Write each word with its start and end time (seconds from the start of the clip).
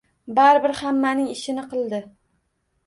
Bari 0.39 0.63
bir 0.63 0.73
hammaning 0.79 1.31
ishini 1.37 1.67
qildi 1.77 2.05